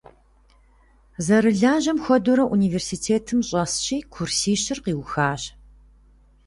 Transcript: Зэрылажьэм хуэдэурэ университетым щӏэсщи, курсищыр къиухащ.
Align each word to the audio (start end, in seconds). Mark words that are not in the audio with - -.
Зэрылажьэм 1.25 1.97
хуэдэурэ 2.03 2.45
университетым 2.55 3.39
щӏэсщи, 3.47 3.97
курсищыр 4.13 4.79
къиухащ. 4.83 5.41